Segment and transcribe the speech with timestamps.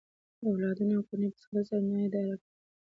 [0.47, 2.55] اولادونه او کورنۍ یې په سختۍ سره نه اداره کوله.